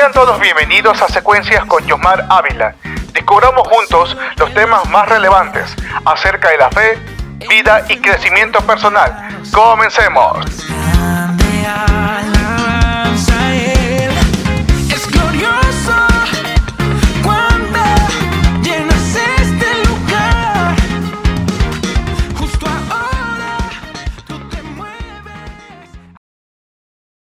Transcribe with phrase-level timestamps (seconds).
[0.00, 2.74] Sean todos bienvenidos a Secuencias con Yosmar Ávila.
[3.12, 5.76] Descubramos juntos los temas más relevantes
[6.06, 6.98] acerca de la fe,
[7.50, 9.42] vida y crecimiento personal.
[9.52, 10.46] Comencemos.